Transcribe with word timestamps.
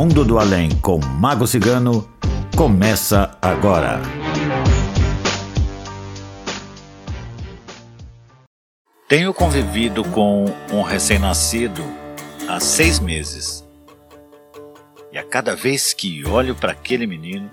Mundo 0.00 0.24
do 0.24 0.38
Além 0.38 0.70
com 0.78 0.98
Mago 0.98 1.46
Cigano 1.46 2.10
começa 2.56 3.36
agora. 3.42 4.00
Tenho 9.06 9.34
convivido 9.34 10.02
com 10.04 10.46
um 10.72 10.80
recém-nascido 10.80 11.82
há 12.48 12.58
seis 12.58 12.98
meses. 12.98 13.62
E 15.12 15.18
a 15.18 15.22
cada 15.22 15.54
vez 15.54 15.92
que 15.92 16.26
olho 16.26 16.54
para 16.54 16.72
aquele 16.72 17.06
menino, 17.06 17.50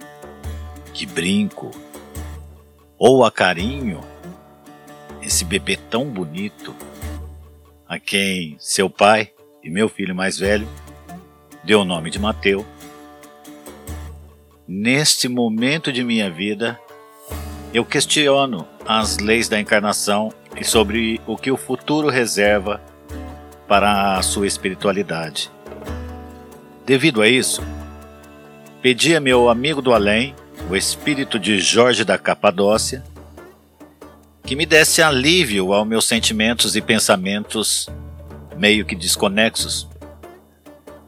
que 0.93 1.05
brinco, 1.05 1.69
ou 2.97 3.25
a 3.25 3.29
carinho, 3.29 3.99
esse 5.21 5.43
bebê 5.43 5.75
tão 5.75 6.05
bonito, 6.05 6.73
a 7.85 7.99
quem 7.99 8.55
seu 8.57 8.89
pai 8.89 9.33
e 9.61 9.69
meu 9.69 9.89
filho 9.89 10.15
mais 10.15 10.39
velho 10.39 10.65
deu 11.67 11.81
o 11.81 11.85
nome 11.85 12.09
de 12.09 12.17
Mateu. 12.17 12.65
Neste 14.65 15.27
momento 15.27 15.91
de 15.91 16.01
minha 16.01 16.31
vida, 16.31 16.79
eu 17.73 17.83
questiono 17.83 18.65
as 18.85 19.17
leis 19.17 19.49
da 19.49 19.59
encarnação 19.59 20.31
e 20.57 20.63
sobre 20.63 21.19
o 21.27 21.35
que 21.35 21.51
o 21.51 21.57
futuro 21.57 22.07
reserva 22.07 22.81
para 23.67 24.17
a 24.17 24.21
sua 24.21 24.47
espiritualidade. 24.47 25.51
Devido 26.85 27.21
a 27.21 27.27
isso, 27.27 27.61
pedi 28.81 29.13
a 29.13 29.19
meu 29.19 29.49
amigo 29.49 29.81
do 29.81 29.93
além, 29.93 30.33
o 30.69 30.75
espírito 30.75 31.37
de 31.37 31.59
Jorge 31.59 32.05
da 32.05 32.17
Capadócia, 32.17 33.03
que 34.41 34.55
me 34.55 34.65
desse 34.65 35.01
alívio 35.01 35.73
aos 35.73 35.85
meus 35.85 36.05
sentimentos 36.05 36.77
e 36.77 36.81
pensamentos 36.81 37.89
meio 38.55 38.85
que 38.85 38.95
desconexos 38.95 39.85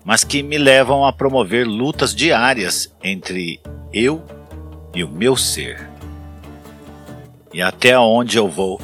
mas 0.09 0.23
que 0.23 0.41
me 0.41 0.57
levam 0.57 1.05
a 1.05 1.13
promover 1.13 1.67
lutas 1.67 2.15
diárias 2.15 2.91
entre 3.03 3.61
eu 3.93 4.25
e 4.91 5.03
o 5.03 5.07
meu 5.07 5.37
ser. 5.37 5.87
E 7.53 7.61
até 7.61 7.95
onde 7.99 8.35
eu 8.35 8.49
vou 8.49 8.81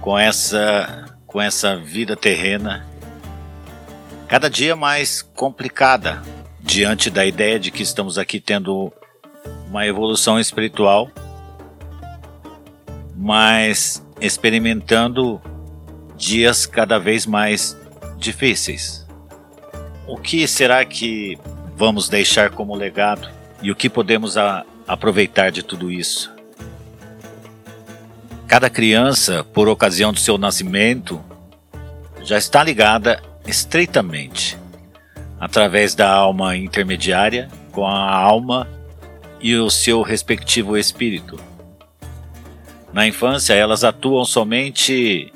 com 0.00 0.16
essa 0.16 1.04
com 1.26 1.42
essa 1.42 1.76
vida 1.76 2.14
terrena 2.14 2.86
cada 4.28 4.48
dia 4.48 4.76
mais 4.76 5.20
complicada 5.20 6.22
diante 6.60 7.10
da 7.10 7.26
ideia 7.26 7.58
de 7.58 7.72
que 7.72 7.82
estamos 7.82 8.16
aqui 8.16 8.38
tendo 8.38 8.92
uma 9.66 9.84
evolução 9.84 10.38
espiritual, 10.38 11.10
mas 13.16 14.00
experimentando 14.20 15.42
dias 16.16 16.66
cada 16.66 17.00
vez 17.00 17.26
mais 17.26 17.76
difíceis. 18.16 19.05
O 20.06 20.16
que 20.16 20.46
será 20.46 20.84
que 20.84 21.36
vamos 21.76 22.08
deixar 22.08 22.50
como 22.50 22.74
legado 22.74 23.28
e 23.60 23.70
o 23.70 23.74
que 23.74 23.90
podemos 23.90 24.36
a, 24.36 24.64
aproveitar 24.86 25.50
de 25.50 25.62
tudo 25.62 25.90
isso? 25.90 26.32
Cada 28.46 28.70
criança, 28.70 29.44
por 29.52 29.68
ocasião 29.68 30.12
do 30.12 30.20
seu 30.20 30.38
nascimento, 30.38 31.20
já 32.22 32.38
está 32.38 32.62
ligada 32.62 33.20
estreitamente 33.44 34.56
através 35.40 35.94
da 35.94 36.08
alma 36.08 36.56
intermediária 36.56 37.48
com 37.72 37.86
a 37.86 38.14
alma 38.14 38.68
e 39.40 39.56
o 39.56 39.68
seu 39.68 40.02
respectivo 40.02 40.76
espírito. 40.76 41.38
Na 42.92 43.06
infância, 43.06 43.52
elas 43.54 43.84
atuam 43.84 44.24
somente 44.24 45.32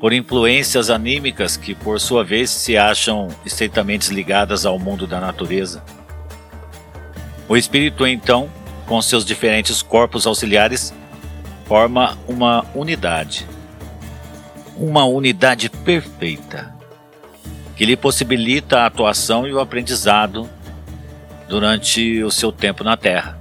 por 0.00 0.14
influências 0.14 0.88
anímicas 0.88 1.58
que, 1.58 1.74
por 1.74 2.00
sua 2.00 2.24
vez, 2.24 2.48
se 2.48 2.76
acham 2.76 3.28
estreitamente 3.44 4.12
ligadas 4.12 4.64
ao 4.64 4.78
mundo 4.78 5.06
da 5.06 5.20
natureza. 5.20 5.84
O 7.46 7.56
espírito, 7.56 8.06
então, 8.06 8.50
com 8.86 9.00
seus 9.02 9.24
diferentes 9.24 9.82
corpos 9.82 10.26
auxiliares, 10.26 10.94
forma 11.66 12.16
uma 12.26 12.64
unidade. 12.74 13.46
Uma 14.74 15.04
unidade 15.04 15.68
perfeita, 15.68 16.74
que 17.76 17.84
lhe 17.84 17.96
possibilita 17.96 18.78
a 18.78 18.86
atuação 18.86 19.46
e 19.46 19.52
o 19.52 19.60
aprendizado 19.60 20.48
durante 21.46 22.22
o 22.22 22.30
seu 22.30 22.50
tempo 22.50 22.82
na 22.82 22.96
Terra. 22.96 23.38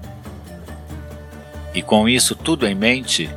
E 1.73 1.81
com 1.81 2.09
isso 2.09 2.35
tudo 2.35 2.67
em 2.67 2.75
mente, 2.75 3.29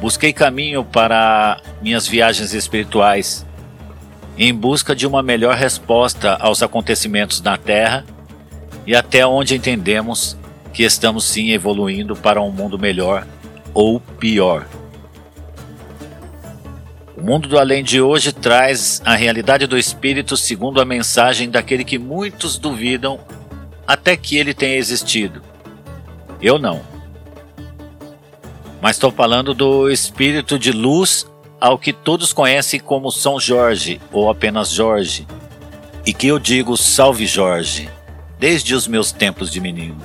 Busquei 0.00 0.32
caminho 0.32 0.84
para 0.84 1.60
minhas 1.80 2.06
viagens 2.06 2.52
espirituais, 2.52 3.46
em 4.36 4.54
busca 4.54 4.94
de 4.94 5.06
uma 5.06 5.22
melhor 5.22 5.56
resposta 5.56 6.34
aos 6.34 6.62
acontecimentos 6.62 7.40
na 7.40 7.56
Terra 7.56 8.04
e 8.86 8.94
até 8.94 9.26
onde 9.26 9.54
entendemos 9.54 10.36
que 10.72 10.82
estamos 10.82 11.24
sim 11.24 11.50
evoluindo 11.50 12.14
para 12.14 12.42
um 12.42 12.50
mundo 12.50 12.78
melhor 12.78 13.26
ou 13.72 13.98
pior. 13.98 14.66
O 17.16 17.22
mundo 17.22 17.48
do 17.48 17.58
além 17.58 17.82
de 17.82 17.98
hoje 17.98 18.30
traz 18.30 19.00
a 19.02 19.16
realidade 19.16 19.66
do 19.66 19.78
espírito 19.78 20.36
segundo 20.36 20.82
a 20.82 20.84
mensagem 20.84 21.48
daquele 21.48 21.82
que 21.82 21.98
muitos 21.98 22.58
duvidam 22.58 23.18
até 23.86 24.14
que 24.14 24.36
ele 24.36 24.52
tenha 24.52 24.76
existido. 24.76 25.40
Eu 26.42 26.58
não 26.58 26.95
mas 28.86 28.94
estou 28.94 29.10
falando 29.10 29.52
do 29.52 29.90
espírito 29.90 30.56
de 30.56 30.70
luz 30.70 31.26
ao 31.60 31.76
que 31.76 31.92
todos 31.92 32.32
conhecem 32.32 32.78
como 32.78 33.10
São 33.10 33.40
Jorge 33.40 34.00
ou 34.12 34.30
apenas 34.30 34.70
Jorge, 34.70 35.26
e 36.06 36.12
que 36.12 36.28
eu 36.28 36.38
digo 36.38 36.76
Salve 36.76 37.26
Jorge, 37.26 37.90
desde 38.38 38.76
os 38.76 38.86
meus 38.86 39.10
tempos 39.10 39.50
de 39.50 39.60
menino. 39.60 40.00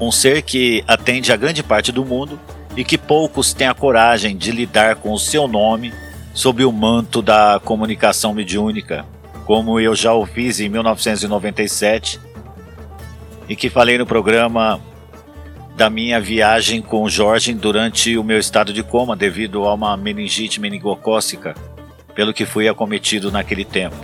Um 0.00 0.10
ser 0.10 0.42
que 0.42 0.82
atende 0.88 1.32
a 1.32 1.36
grande 1.36 1.62
parte 1.62 1.92
do 1.92 2.04
mundo 2.04 2.40
e 2.76 2.82
que 2.82 2.98
poucos 2.98 3.52
têm 3.52 3.68
a 3.68 3.74
coragem 3.74 4.36
de 4.36 4.50
lidar 4.50 4.96
com 4.96 5.12
o 5.12 5.18
seu 5.20 5.46
nome 5.46 5.94
sob 6.34 6.64
o 6.64 6.72
manto 6.72 7.22
da 7.22 7.60
comunicação 7.64 8.34
mediúnica, 8.34 9.06
como 9.46 9.78
eu 9.78 9.94
já 9.94 10.12
o 10.12 10.26
fiz 10.26 10.58
em 10.58 10.68
1997 10.68 12.18
e 13.48 13.54
que 13.54 13.70
falei 13.70 13.96
no 13.96 14.06
programa 14.06 14.80
da 15.80 15.88
minha 15.88 16.20
viagem 16.20 16.82
com 16.82 17.08
Jorge 17.08 17.54
durante 17.54 18.18
o 18.18 18.22
meu 18.22 18.38
estado 18.38 18.70
de 18.70 18.82
coma 18.82 19.16
devido 19.16 19.64
a 19.64 19.72
uma 19.72 19.96
meningite 19.96 20.60
meningocócica, 20.60 21.54
pelo 22.14 22.34
que 22.34 22.44
fui 22.44 22.68
acometido 22.68 23.32
naquele 23.32 23.64
tempo. 23.64 23.96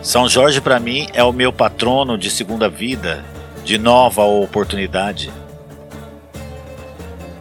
São 0.00 0.28
Jorge 0.28 0.60
para 0.60 0.78
mim 0.78 1.08
é 1.14 1.24
o 1.24 1.32
meu 1.32 1.52
patrono 1.52 2.16
de 2.16 2.30
segunda 2.30 2.68
vida, 2.68 3.24
de 3.64 3.76
nova 3.76 4.22
oportunidade. 4.22 5.32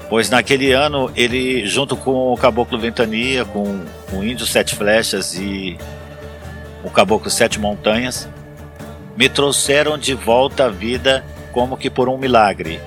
Pois 0.09 0.31
naquele 0.31 0.71
ano 0.71 1.11
ele, 1.15 1.67
junto 1.67 1.95
com 1.95 2.33
o 2.33 2.37
Caboclo 2.37 2.79
Ventania, 2.79 3.45
com 3.45 3.85
o 4.11 4.23
Índio 4.23 4.47
Sete 4.47 4.73
Flechas 4.73 5.35
e 5.35 5.77
o 6.83 6.89
Caboclo 6.89 7.29
Sete 7.29 7.59
Montanhas, 7.59 8.27
me 9.15 9.29
trouxeram 9.29 9.95
de 9.95 10.15
volta 10.15 10.65
à 10.65 10.69
vida 10.69 11.23
como 11.51 11.77
que 11.77 11.89
por 11.89 12.09
um 12.09 12.17
milagre. 12.17 12.79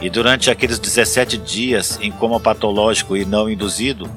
E 0.00 0.10
durante 0.10 0.50
aqueles 0.50 0.78
17 0.78 1.38
dias 1.38 1.98
em 2.02 2.10
coma 2.10 2.38
patológico 2.38 3.16
e 3.16 3.24
não 3.24 3.48
induzido, 3.48 4.10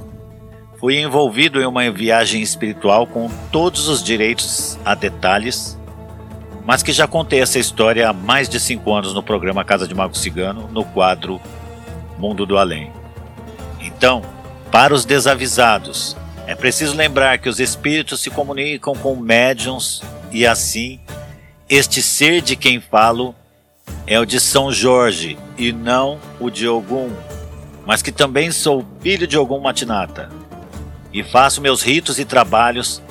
fui 0.79 0.99
envolvido 0.99 1.61
em 1.61 1.65
uma 1.65 1.89
viagem 1.91 2.41
espiritual 2.41 3.07
com 3.07 3.29
todos 3.51 3.87
os 3.87 4.03
direitos 4.03 4.77
a 4.83 4.93
detalhes, 4.95 5.77
mas 6.65 6.83
que 6.83 6.91
já 6.91 7.07
contei 7.07 7.41
essa 7.41 7.59
história 7.59 8.09
há 8.09 8.13
mais 8.13 8.49
de 8.49 8.59
cinco 8.59 8.93
anos 8.93 9.13
no 9.13 9.23
programa 9.23 9.63
Casa 9.63 9.87
de 9.87 9.95
Mago 9.95 10.17
Cigano, 10.17 10.67
no 10.71 10.83
quadro 10.83 11.39
Mundo 12.17 12.45
do 12.45 12.57
Além. 12.57 12.91
Então, 13.79 14.21
para 14.71 14.93
os 14.93 15.05
desavisados, 15.05 16.17
é 16.45 16.55
preciso 16.55 16.95
lembrar 16.95 17.37
que 17.37 17.49
os 17.49 17.59
espíritos 17.59 18.19
se 18.19 18.29
comunicam 18.29 18.93
com 18.93 19.15
médiums 19.15 20.01
e 20.31 20.45
assim, 20.45 20.99
este 21.69 22.01
ser 22.01 22.41
de 22.41 22.55
quem 22.55 22.79
falo 22.79 23.33
é 24.07 24.17
o 24.17 24.25
de 24.25 24.39
São 24.39 24.71
Jorge 24.71 25.37
e 25.57 25.73
não 25.73 26.17
o 26.39 26.49
de 26.49 26.67
Ogum, 26.67 27.11
mas 27.85 28.01
que 28.01 28.11
também 28.11 28.49
sou 28.49 28.85
filho 29.01 29.27
de 29.27 29.37
Ogum 29.37 29.59
Matinata 29.59 30.29
e 31.13 31.23
faço 31.23 31.61
meus 31.61 31.81
ritos 31.81 32.17
e 32.17 32.23
trabalhos 32.23 33.01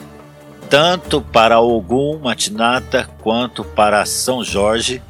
tanto 0.70 1.20
para 1.20 1.60
Ogum 1.60 2.18
Matinata 2.18 3.08
quanto 3.22 3.62
para 3.62 4.04
São 4.06 4.42
Jorge, 4.42 5.02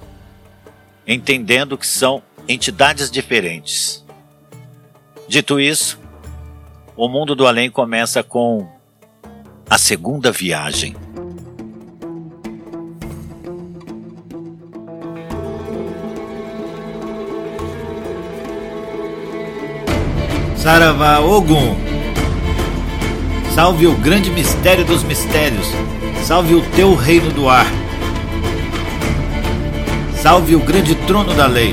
entendendo 1.06 1.78
que 1.78 1.86
são 1.86 2.22
entidades 2.48 3.10
diferentes. 3.10 4.04
Dito 5.28 5.58
isso, 5.58 5.98
o 6.96 7.08
mundo 7.08 7.34
do 7.34 7.46
além 7.46 7.70
começa 7.70 8.22
com 8.22 8.68
a 9.68 9.78
segunda 9.78 10.30
viagem. 10.30 10.94
Saravá 20.66 21.20
Ogum. 21.20 21.76
Salve 23.54 23.86
o 23.86 23.92
grande 23.92 24.32
mistério 24.32 24.84
dos 24.84 25.04
mistérios. 25.04 25.64
Salve 26.24 26.56
o 26.56 26.60
teu 26.74 26.92
reino 26.96 27.30
do 27.30 27.48
ar. 27.48 27.68
Salve 30.20 30.56
o 30.56 30.58
grande 30.58 30.96
trono 31.06 31.32
da 31.34 31.46
lei. 31.46 31.72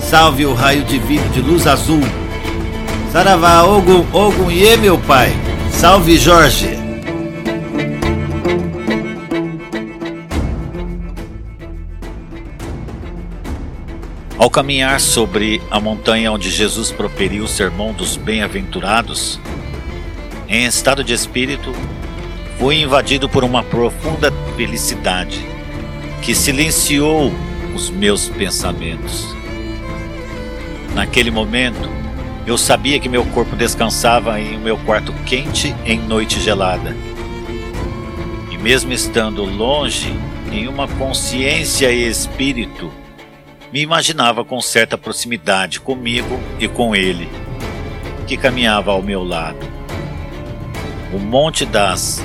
Salve 0.00 0.46
o 0.46 0.54
raio 0.54 0.84
divino 0.84 1.28
de 1.34 1.42
luz 1.42 1.66
azul. 1.66 2.00
Saravá, 3.12 3.62
Ogum, 3.64 4.06
Ogum 4.10 4.50
e 4.50 4.74
meu 4.78 4.96
pai. 4.96 5.30
Salve 5.70 6.16
Jorge. 6.16 6.73
Ao 14.44 14.50
caminhar 14.50 15.00
sobre 15.00 15.62
a 15.70 15.80
montanha 15.80 16.30
onde 16.30 16.50
Jesus 16.50 16.92
proferiu 16.92 17.44
o 17.44 17.48
sermão 17.48 17.94
dos 17.94 18.18
bem-aventurados, 18.18 19.40
em 20.46 20.66
estado 20.66 21.02
de 21.02 21.14
espírito, 21.14 21.72
fui 22.58 22.82
invadido 22.82 23.26
por 23.26 23.42
uma 23.42 23.62
profunda 23.62 24.30
felicidade 24.54 25.40
que 26.20 26.34
silenciou 26.34 27.32
os 27.74 27.88
meus 27.88 28.28
pensamentos. 28.28 29.34
Naquele 30.94 31.30
momento, 31.30 31.88
eu 32.46 32.58
sabia 32.58 33.00
que 33.00 33.08
meu 33.08 33.24
corpo 33.24 33.56
descansava 33.56 34.38
em 34.38 34.58
meu 34.58 34.76
quarto 34.76 35.14
quente 35.24 35.74
em 35.86 35.98
noite 35.98 36.38
gelada. 36.38 36.94
E 38.52 38.58
mesmo 38.58 38.92
estando 38.92 39.42
longe, 39.42 40.14
em 40.52 40.68
uma 40.68 40.86
consciência 40.86 41.90
e 41.90 42.06
espírito, 42.06 42.92
me 43.74 43.80
imaginava 43.80 44.44
com 44.44 44.60
certa 44.60 44.96
proximidade 44.96 45.80
comigo 45.80 46.38
e 46.60 46.68
com 46.68 46.94
ele, 46.94 47.28
que 48.24 48.36
caminhava 48.36 48.92
ao 48.92 49.02
meu 49.02 49.24
lado. 49.24 49.68
O 51.12 51.18
Monte 51.18 51.66
das 51.66 52.22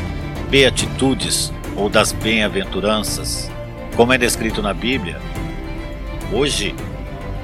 Beatitudes 0.48 1.52
ou 1.76 1.90
das 1.90 2.12
Bem-aventuranças, 2.12 3.50
como 3.96 4.14
é 4.14 4.18
descrito 4.20 4.62
na 4.62 4.76
Bíblia, 4.76 5.20
hoje 6.32 6.76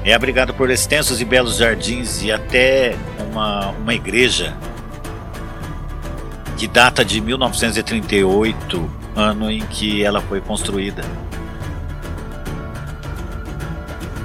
é 0.04 0.14
abrigado 0.14 0.54
por 0.54 0.70
extensos 0.70 1.20
e 1.20 1.24
belos 1.24 1.56
jardins 1.56 2.22
e 2.22 2.30
até 2.30 2.94
uma, 3.28 3.70
uma 3.70 3.92
igreja 3.92 4.56
que 6.56 6.68
data 6.68 7.04
de 7.04 7.20
1938, 7.20 8.88
ano 9.16 9.50
em 9.50 9.66
que 9.66 10.04
ela 10.04 10.20
foi 10.20 10.40
construída. 10.40 11.02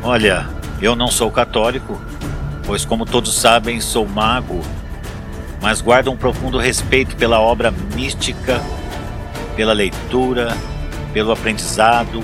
Olha, 0.04 0.50
eu 0.82 0.96
não 0.96 1.08
sou 1.08 1.30
católico, 1.30 2.00
pois, 2.66 2.84
como 2.86 3.06
todos 3.06 3.34
sabem, 3.36 3.80
sou 3.80 4.08
mago 4.08 4.62
mas 5.62 5.80
guarda 5.80 6.10
um 6.10 6.18
profundo 6.18 6.58
respeito 6.58 7.16
pela 7.16 7.40
obra 7.40 7.72
mística, 7.96 8.60
pela 9.56 9.74
leitura, 9.74 10.58
pelo 11.14 11.32
aprendizado 11.32 12.24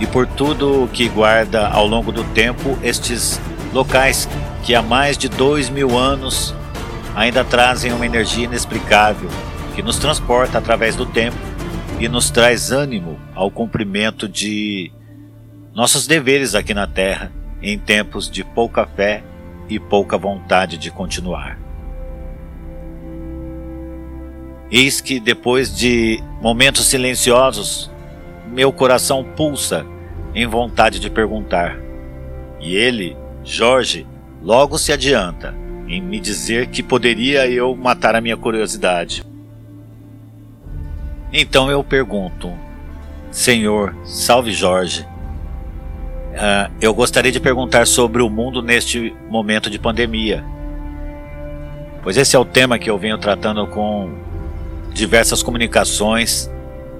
e 0.00 0.06
por 0.06 0.26
tudo 0.26 0.88
que 0.92 1.08
guarda 1.08 1.68
ao 1.68 1.86
longo 1.86 2.10
do 2.10 2.24
tempo 2.32 2.78
estes 2.82 3.38
locais 3.74 4.28
que 4.62 4.74
há 4.74 4.80
mais 4.80 5.18
de 5.18 5.28
dois 5.28 5.68
mil 5.68 5.98
anos 5.98 6.54
ainda 7.14 7.44
trazem 7.44 7.92
uma 7.92 8.06
energia 8.06 8.44
inexplicável 8.44 9.28
que 9.74 9.82
nos 9.82 9.98
transporta 9.98 10.58
através 10.58 10.96
do 10.96 11.04
tempo 11.04 11.36
e 12.00 12.08
nos 12.08 12.30
traz 12.30 12.72
ânimo 12.72 13.18
ao 13.34 13.50
cumprimento 13.50 14.26
de 14.26 14.90
nossos 15.74 16.06
deveres 16.06 16.54
aqui 16.54 16.74
na 16.74 16.86
Terra 16.86 17.32
em 17.62 17.78
tempos 17.78 18.30
de 18.30 18.44
pouca 18.44 18.86
fé 18.86 19.22
e 19.68 19.78
pouca 19.78 20.18
vontade 20.18 20.76
de 20.76 20.90
continuar. 20.90 21.58
Eis 24.70 25.00
que 25.00 25.18
depois 25.18 25.74
de 25.74 26.22
momentos 26.40 26.86
silenciosos, 26.86 27.90
meu 28.50 28.72
coração 28.72 29.24
pulsa 29.24 29.86
em 30.34 30.46
vontade 30.46 30.98
de 30.98 31.08
perguntar. 31.08 31.78
E 32.60 32.74
ele, 32.76 33.16
Jorge, 33.44 34.06
logo 34.42 34.78
se 34.78 34.92
adianta 34.92 35.54
em 35.88 36.00
me 36.00 36.20
dizer 36.20 36.68
que 36.68 36.82
poderia 36.82 37.48
eu 37.48 37.74
matar 37.74 38.14
a 38.14 38.20
minha 38.20 38.36
curiosidade. 38.36 39.24
Então 41.32 41.70
eu 41.70 41.82
pergunto, 41.82 42.52
Senhor, 43.30 43.94
salve 44.04 44.52
Jorge. 44.52 45.06
Uh, 46.32 46.72
eu 46.80 46.94
gostaria 46.94 47.30
de 47.30 47.38
perguntar 47.38 47.86
sobre 47.86 48.22
o 48.22 48.30
mundo 48.30 48.62
neste 48.62 49.14
momento 49.28 49.68
de 49.68 49.78
pandemia, 49.78 50.42
pois 52.02 52.16
esse 52.16 52.34
é 52.34 52.38
o 52.38 52.44
tema 52.44 52.78
que 52.78 52.88
eu 52.88 52.96
venho 52.96 53.18
tratando 53.18 53.66
com 53.66 54.10
diversas 54.94 55.42
comunicações 55.42 56.50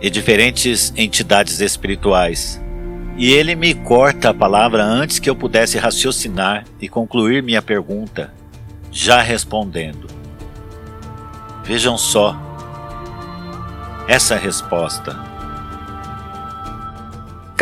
e 0.02 0.11
diferentes 0.11 0.93
entidades 0.96 1.61
espirituais. 1.61 2.61
E 3.17 3.32
ele 3.32 3.55
me 3.55 3.75
corta 3.75 4.31
a 4.31 4.34
palavra 4.34 4.82
antes 4.82 5.19
que 5.19 5.29
eu 5.29 5.37
pudesse 5.37 5.79
raciocinar 5.79 6.64
e 6.81 6.88
concluir 6.88 7.43
minha 7.43 7.62
pergunta, 7.62 8.32
já 8.90 9.20
respondendo. 9.23 10.08
Vejam 11.64 11.96
só 11.96 12.37
essa 14.08 14.37
resposta. 14.37 15.31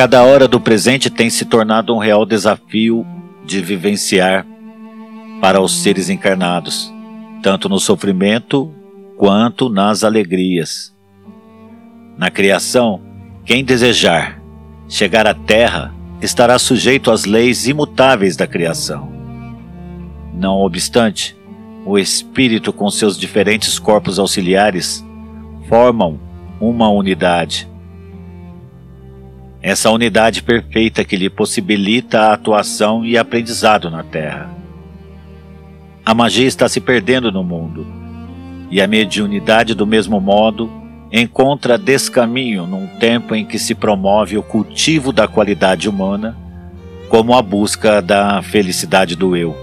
Cada 0.01 0.25
hora 0.25 0.49
do 0.49 0.59
presente 0.59 1.11
tem 1.11 1.29
se 1.29 1.45
tornado 1.45 1.95
um 1.95 1.99
real 1.99 2.25
desafio 2.25 3.05
de 3.45 3.61
vivenciar 3.61 4.47
para 5.43 5.61
os 5.61 5.83
seres 5.83 6.09
encarnados, 6.09 6.91
tanto 7.43 7.69
no 7.69 7.79
sofrimento 7.79 8.75
quanto 9.19 9.69
nas 9.69 10.03
alegrias. 10.03 10.97
Na 12.17 12.31
criação, 12.31 13.03
quem 13.45 13.63
desejar 13.63 14.41
chegar 14.89 15.27
à 15.27 15.35
terra 15.35 15.95
estará 16.23 16.59
sujeito 16.59 17.11
às 17.11 17.27
leis 17.27 17.69
imutáveis 17.69 18.37
da 18.37 18.47
criação. 18.47 19.13
Não 20.33 20.61
obstante, 20.63 21.37
o 21.85 21.99
espírito 21.99 22.73
com 22.73 22.89
seus 22.89 23.19
diferentes 23.19 23.79
corpos 23.79 24.19
auxiliares 24.19 25.05
formam 25.69 26.19
uma 26.59 26.89
unidade. 26.89 27.69
Essa 29.63 29.91
unidade 29.91 30.43
perfeita 30.43 31.05
que 31.05 31.17
lhe 31.17 31.29
possibilita 31.29 32.21
a 32.21 32.33
atuação 32.33 33.05
e 33.05 33.19
aprendizado 33.19 33.91
na 33.91 34.03
Terra. 34.03 34.51
A 36.05 36.15
magia 36.15 36.47
está 36.47 36.69
se 36.69 36.81
perdendo 36.81 37.31
no 37.31 37.45
mundo 37.45 37.87
e 38.71 38.81
a 38.81 38.87
mediunidade, 38.87 39.75
do 39.75 39.87
mesmo 39.87 40.21
modo, 40.21 40.71
encontra 41.13 41.77
descaminho 41.77 42.67
num 42.67 42.87
tempo 42.99 43.35
em 43.35 43.45
que 43.45 43.59
se 43.59 43.75
promove 43.75 44.39
o 44.39 44.43
cultivo 44.43 45.13
da 45.13 45.27
qualidade 45.27 45.89
humana 45.89 46.37
como 47.09 47.35
a 47.35 47.43
busca 47.43 48.01
da 48.01 48.41
felicidade 48.41 49.17
do 49.17 49.37
eu. 49.37 49.57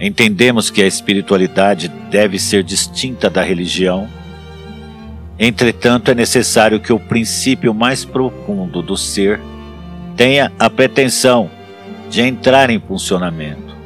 Entendemos 0.00 0.70
que 0.70 0.82
a 0.82 0.86
espiritualidade 0.86 1.88
deve 2.10 2.38
ser 2.38 2.64
distinta 2.64 3.30
da 3.30 3.42
religião, 3.42 4.08
entretanto, 5.38 6.10
é 6.10 6.14
necessário 6.14 6.80
que 6.80 6.92
o 6.92 6.98
princípio 6.98 7.72
mais 7.72 8.04
profundo 8.04 8.82
do 8.82 8.96
ser 8.96 9.40
tenha 10.16 10.52
a 10.58 10.68
pretensão 10.68 11.50
de 12.10 12.22
entrar 12.22 12.70
em 12.70 12.80
funcionamento. 12.80 13.76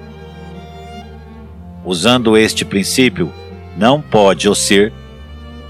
Usando 1.85 2.37
este 2.37 2.65
princípio, 2.65 3.33
não 3.77 4.01
pode 4.01 4.49
o 4.49 4.55
ser 4.55 4.93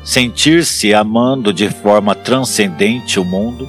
sentir-se 0.04 0.92
amando 0.92 1.52
de 1.52 1.68
forma 1.68 2.14
transcendente 2.14 3.20
o 3.20 3.24
mundo 3.24 3.68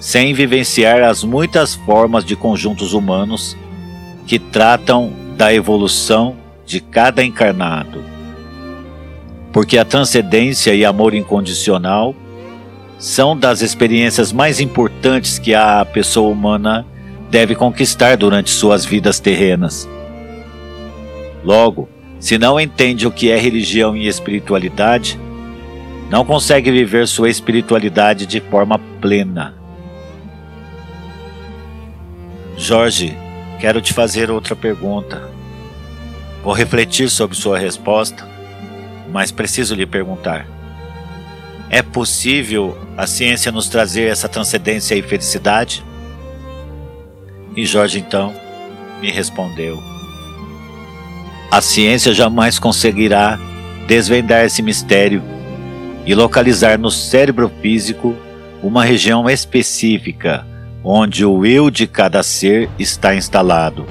sem 0.00 0.32
vivenciar 0.34 1.02
as 1.02 1.22
muitas 1.22 1.74
formas 1.74 2.24
de 2.24 2.36
conjuntos 2.36 2.92
humanos 2.92 3.56
que 4.26 4.38
tratam 4.38 5.12
da 5.36 5.52
evolução 5.52 6.36
de 6.64 6.80
cada 6.80 7.24
encarnado. 7.24 8.15
Porque 9.56 9.78
a 9.78 9.86
transcendência 9.86 10.74
e 10.74 10.84
amor 10.84 11.14
incondicional 11.14 12.14
são 12.98 13.34
das 13.34 13.62
experiências 13.62 14.30
mais 14.30 14.60
importantes 14.60 15.38
que 15.38 15.54
a 15.54 15.82
pessoa 15.82 16.28
humana 16.28 16.86
deve 17.30 17.54
conquistar 17.54 18.18
durante 18.18 18.50
suas 18.50 18.84
vidas 18.84 19.18
terrenas. 19.18 19.88
Logo, 21.42 21.88
se 22.20 22.36
não 22.36 22.60
entende 22.60 23.06
o 23.06 23.10
que 23.10 23.30
é 23.30 23.38
religião 23.38 23.96
e 23.96 24.06
espiritualidade, 24.06 25.18
não 26.10 26.22
consegue 26.22 26.70
viver 26.70 27.08
sua 27.08 27.30
espiritualidade 27.30 28.26
de 28.26 28.40
forma 28.40 28.78
plena. 29.00 29.54
Jorge, 32.58 33.16
quero 33.58 33.80
te 33.80 33.94
fazer 33.94 34.30
outra 34.30 34.54
pergunta. 34.54 35.30
Vou 36.44 36.52
refletir 36.52 37.08
sobre 37.08 37.34
sua 37.34 37.58
resposta, 37.58 38.35
mas 39.16 39.32
preciso 39.32 39.74
lhe 39.74 39.86
perguntar: 39.86 40.46
é 41.70 41.80
possível 41.80 42.76
a 42.98 43.06
ciência 43.06 43.50
nos 43.50 43.66
trazer 43.66 44.10
essa 44.10 44.28
transcendência 44.28 44.94
e 44.94 45.00
felicidade? 45.00 45.82
E 47.56 47.64
Jorge 47.64 47.98
então 47.98 48.34
me 49.00 49.10
respondeu: 49.10 49.82
a 51.50 51.62
ciência 51.62 52.12
jamais 52.12 52.58
conseguirá 52.58 53.40
desvendar 53.86 54.44
esse 54.44 54.60
mistério 54.60 55.22
e 56.04 56.14
localizar 56.14 56.78
no 56.78 56.90
cérebro 56.90 57.50
físico 57.62 58.14
uma 58.62 58.84
região 58.84 59.30
específica 59.30 60.46
onde 60.84 61.24
o 61.24 61.46
eu 61.46 61.70
de 61.70 61.86
cada 61.86 62.22
ser 62.22 62.68
está 62.78 63.14
instalado. 63.14 63.86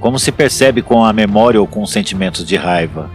Como 0.00 0.18
se 0.18 0.32
percebe 0.32 0.80
com 0.80 1.04
a 1.04 1.12
memória 1.12 1.60
ou 1.60 1.66
com 1.66 1.84
sentimentos 1.84 2.46
de 2.46 2.56
raiva. 2.56 3.10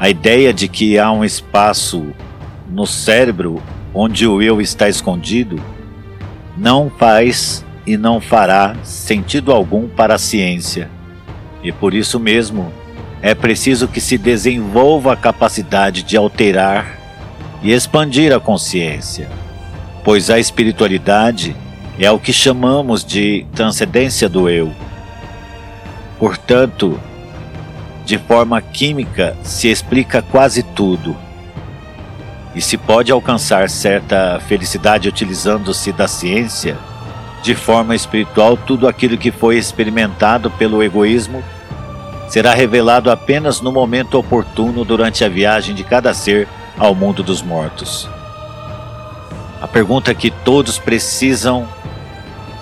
A 0.00 0.08
ideia 0.08 0.52
de 0.52 0.68
que 0.68 0.98
há 0.98 1.10
um 1.10 1.24
espaço 1.24 2.14
no 2.68 2.86
cérebro 2.86 3.60
onde 3.92 4.26
o 4.26 4.40
eu 4.40 4.60
está 4.60 4.88
escondido 4.88 5.60
não 6.56 6.90
faz 6.90 7.64
e 7.86 7.96
não 7.96 8.20
fará 8.20 8.76
sentido 8.84 9.52
algum 9.52 9.88
para 9.88 10.14
a 10.14 10.18
ciência. 10.18 10.88
E 11.62 11.72
por 11.72 11.94
isso 11.94 12.20
mesmo 12.20 12.72
é 13.20 13.34
preciso 13.34 13.88
que 13.88 14.00
se 14.00 14.16
desenvolva 14.16 15.14
a 15.14 15.16
capacidade 15.16 16.02
de 16.04 16.16
alterar 16.16 16.96
e 17.62 17.72
expandir 17.72 18.32
a 18.32 18.38
consciência, 18.38 19.28
pois 20.04 20.30
a 20.30 20.38
espiritualidade 20.38 21.56
é 21.98 22.08
o 22.10 22.20
que 22.20 22.32
chamamos 22.32 23.04
de 23.04 23.44
transcendência 23.52 24.28
do 24.28 24.48
eu. 24.48 24.72
Portanto, 26.20 27.00
de 28.08 28.16
forma 28.16 28.62
química 28.62 29.36
se 29.42 29.68
explica 29.68 30.22
quase 30.22 30.62
tudo. 30.62 31.14
E 32.54 32.62
se 32.62 32.78
pode 32.78 33.12
alcançar 33.12 33.68
certa 33.68 34.40
felicidade 34.48 35.06
utilizando-se 35.06 35.92
da 35.92 36.08
ciência, 36.08 36.78
de 37.42 37.54
forma 37.54 37.94
espiritual, 37.94 38.56
tudo 38.56 38.88
aquilo 38.88 39.18
que 39.18 39.30
foi 39.30 39.58
experimentado 39.58 40.50
pelo 40.50 40.82
egoísmo 40.82 41.44
será 42.30 42.54
revelado 42.54 43.10
apenas 43.10 43.60
no 43.60 43.70
momento 43.70 44.18
oportuno 44.18 44.86
durante 44.86 45.22
a 45.22 45.28
viagem 45.28 45.74
de 45.74 45.84
cada 45.84 46.14
ser 46.14 46.48
ao 46.78 46.94
mundo 46.94 47.22
dos 47.22 47.42
mortos. 47.42 48.08
A 49.60 49.68
pergunta 49.68 50.14
que 50.14 50.30
todos 50.30 50.78
precisam 50.78 51.68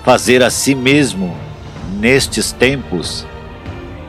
fazer 0.05 0.43
a 0.43 0.51
si 0.51 0.75
mesmo 0.75 1.37
nestes 2.01 2.51
tempos 2.51 3.25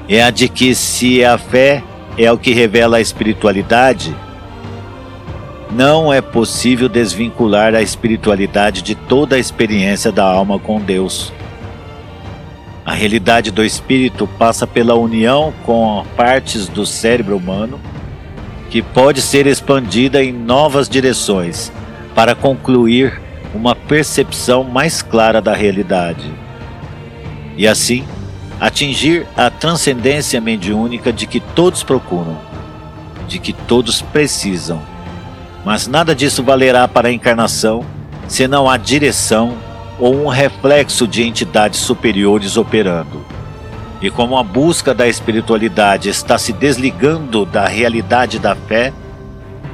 é 0.09 0.23
a 0.23 0.29
de 0.29 0.47
que 0.47 0.73
se 0.73 1.23
a 1.23 1.37
fé 1.37 1.83
é 2.17 2.31
o 2.31 2.37
que 2.37 2.53
revela 2.53 2.97
a 2.97 3.01
espiritualidade, 3.01 4.15
não 5.71 6.11
é 6.13 6.21
possível 6.21 6.87
desvincular 6.87 7.75
a 7.75 7.81
espiritualidade 7.81 8.81
de 8.81 8.95
toda 8.95 9.35
a 9.35 9.39
experiência 9.39 10.11
da 10.11 10.23
alma 10.23 10.57
com 10.57 10.79
Deus. 10.79 11.31
A 12.85 12.93
realidade 12.93 13.51
do 13.51 13.65
espírito 13.65 14.25
passa 14.25 14.65
pela 14.65 14.95
união 14.95 15.53
com 15.65 16.05
partes 16.15 16.69
do 16.69 16.85
cérebro 16.85 17.35
humano, 17.35 17.79
que 18.69 18.81
pode 18.81 19.21
ser 19.21 19.45
expandida 19.45 20.23
em 20.23 20.31
novas 20.31 20.87
direções 20.87 21.71
para 22.15 22.33
concluir 22.33 23.21
uma 23.53 23.75
percepção 23.75 24.63
mais 24.63 25.01
clara 25.01 25.41
da 25.41 25.53
realidade. 25.53 26.31
E 27.57 27.67
assim, 27.67 28.05
atingir 28.59 29.27
a 29.35 29.49
transcendência 29.49 30.41
mediúnica 30.41 31.13
de 31.13 31.27
que 31.27 31.39
todos 31.39 31.83
procuram, 31.83 32.37
de 33.27 33.39
que 33.39 33.53
todos 33.53 34.01
precisam. 34.01 34.81
Mas 35.63 35.87
nada 35.87 36.15
disso 36.15 36.43
valerá 36.43 36.87
para 36.87 37.09
a 37.09 37.11
encarnação 37.11 37.85
senão 38.27 38.69
a 38.69 38.77
direção 38.77 39.57
ou 39.99 40.25
um 40.25 40.27
reflexo 40.27 41.07
de 41.07 41.23
entidades 41.23 41.79
superiores 41.79 42.57
operando. 42.57 43.25
E 44.01 44.11
como 44.11 44.37
a 44.37 44.43
busca 44.43 44.93
da 44.93 45.07
espiritualidade 45.07 46.09
está 46.09 46.37
se 46.37 46.53
desligando 46.53 47.45
da 47.45 47.67
realidade 47.67 48.37
da 48.37 48.55
fé, 48.55 48.93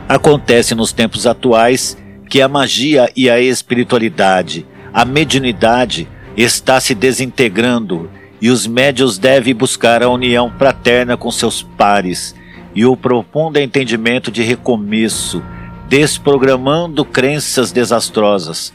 acontece 0.08 0.74
nos 0.74 0.94
tempos 0.94 1.28
atuais 1.28 1.98
que 2.30 2.42
a 2.42 2.48
magia 2.48 3.12
e 3.16 3.30
a 3.30 3.40
espiritualidade, 3.40 4.66
a 4.94 5.04
mediunidade, 5.04 6.08
está 6.38 6.80
se 6.80 6.96
desintegrando 6.96 8.10
e 8.44 8.52
os 8.52 8.68
médios 8.68 9.18
devem 9.18 9.56
buscar 9.56 10.04
a 10.04 10.10
união 10.10 10.52
fraterna 10.60 11.18
com 11.18 11.32
seus 11.32 11.64
pares 11.64 12.36
e 12.76 12.86
o 12.86 12.96
profundo 12.96 13.58
entendimento 13.58 14.30
de 14.30 14.44
recomeço, 14.44 15.42
desprogramando 15.88 17.04
crenças 17.04 17.72
desastrosas 17.72 18.72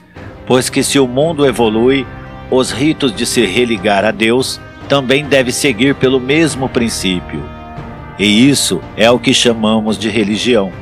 pois 0.49 0.71
que 0.71 0.83
se 0.83 0.99
o 0.99 1.07
mundo 1.07 1.45
evolui, 1.45 2.07
os 2.51 2.71
ritos 2.71 3.15
de 3.15 3.27
se 3.27 3.45
religar 3.45 4.03
a 4.03 4.11
Deus 4.11 4.59
também 4.89 5.23
devem 5.23 5.53
seguir 5.53 5.95
pelo 5.95 6.19
mesmo 6.19 6.71
princípio. 6.71 7.45
E 8.19 8.49
isso 8.49 8.81
é 8.97 9.11
o 9.11 9.19
que 9.19 9.35
chamamos 9.35 9.99
de 9.99 10.09
religião. 10.09 10.73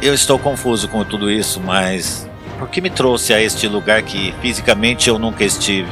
Eu 0.00 0.14
estou 0.14 0.38
confuso 0.38 0.88
com 0.88 1.04
tudo 1.04 1.30
isso, 1.30 1.60
mas 1.60 2.26
por 2.58 2.70
que 2.70 2.80
me 2.80 2.88
trouxe 2.88 3.34
a 3.34 3.42
este 3.42 3.68
lugar 3.68 4.00
que 4.00 4.32
fisicamente 4.40 5.10
eu 5.10 5.18
nunca 5.18 5.44
estive? 5.44 5.90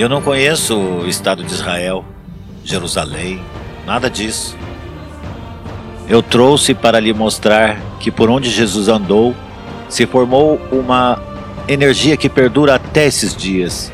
Eu 0.00 0.08
não 0.08 0.22
conheço 0.22 0.78
o 0.78 1.06
Estado 1.06 1.44
de 1.44 1.52
Israel, 1.52 2.02
Jerusalém, 2.64 3.38
nada 3.84 4.08
disso. 4.08 4.56
Eu 6.08 6.22
trouxe 6.22 6.72
para 6.72 6.98
lhe 6.98 7.12
mostrar 7.12 7.78
que 8.00 8.10
por 8.10 8.30
onde 8.30 8.48
Jesus 8.48 8.88
andou, 8.88 9.36
se 9.90 10.06
formou 10.06 10.58
uma 10.72 11.20
energia 11.68 12.16
que 12.16 12.30
perdura 12.30 12.76
até 12.76 13.04
esses 13.04 13.36
dias. 13.36 13.92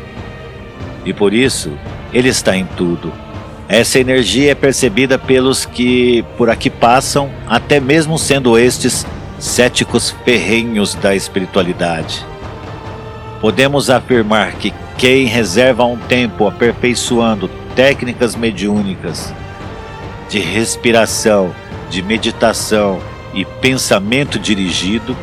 E 1.04 1.12
por 1.12 1.34
isso, 1.34 1.72
ele 2.12 2.28
está 2.28 2.56
em 2.56 2.66
tudo. 2.76 3.12
Essa 3.68 3.98
energia 3.98 4.52
é 4.52 4.54
percebida 4.54 5.18
pelos 5.18 5.64
que 5.66 6.24
por 6.38 6.48
aqui 6.48 6.70
passam, 6.70 7.28
até 7.48 7.80
mesmo 7.80 8.16
sendo 8.16 8.56
estes 8.56 9.04
céticos 9.40 10.14
ferrenhos 10.24 10.94
da 10.94 11.16
espiritualidade. 11.16 12.24
Podemos 13.40 13.90
afirmar 13.90 14.52
que 14.52 14.72
quem 14.98 15.26
reserva 15.26 15.84
um 15.84 15.96
tempo 15.96 16.48
aperfeiçoando 16.48 17.48
técnicas 17.74 18.34
mediúnicas 18.34 19.32
de 20.28 20.38
respiração, 20.38 21.54
de 21.90 22.02
meditação 22.02 23.00
e 23.34 23.44
pensamento 23.44 24.38
dirigido 24.38 25.16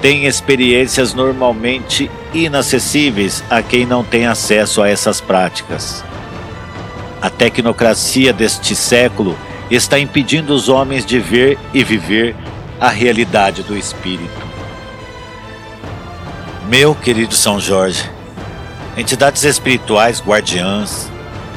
tem 0.00 0.24
experiências 0.24 1.12
normalmente 1.12 2.10
inacessíveis 2.32 3.44
a 3.50 3.62
quem 3.62 3.84
não 3.84 4.02
tem 4.02 4.26
acesso 4.26 4.80
a 4.80 4.88
essas 4.88 5.20
práticas. 5.20 6.02
A 7.20 7.28
tecnocracia 7.28 8.32
deste 8.32 8.74
século 8.74 9.36
está 9.70 9.98
impedindo 9.98 10.54
os 10.54 10.70
homens 10.70 11.04
de 11.04 11.18
ver 11.18 11.58
e 11.74 11.84
viver 11.84 12.34
a 12.80 12.88
realidade 12.88 13.62
do 13.62 13.76
espírito. 13.76 14.48
Meu 16.66 16.94
querido 16.94 17.34
São 17.34 17.60
Jorge, 17.60 18.08
entidades 19.00 19.44
espirituais 19.44 20.20
guardiãs, 20.20 21.10